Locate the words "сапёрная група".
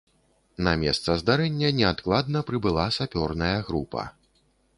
2.97-4.09